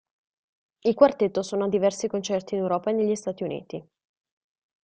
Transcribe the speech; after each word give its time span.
Il 0.81 0.95
quartetto 0.95 1.43
suona 1.43 1.67
diversi 1.67 2.07
concerti 2.07 2.55
in 2.55 2.61
Europa 2.61 2.89
e 2.89 2.93
negli 2.93 3.13
Stati 3.15 3.43
Uniti. 3.43 3.87